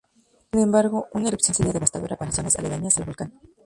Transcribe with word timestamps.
Sin 0.49 0.61
embargo, 0.61 1.09
una 1.13 1.27
erupción 1.27 1.53
sería 1.53 1.73
devastadora 1.73 2.15
para 2.15 2.31
zonas 2.31 2.55
aledañas 2.57 2.97
al 2.97 3.05
volcán. 3.05 3.33